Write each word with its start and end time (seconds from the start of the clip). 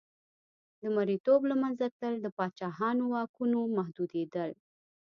د 0.81 0.83
مریتوب 0.95 1.41
له 1.49 1.55
منځه 1.63 1.85
تلل 1.99 2.15
د 2.23 2.27
پاچاهانو 2.37 3.03
واکونو 3.13 3.59
محدودېدل. 3.77 4.51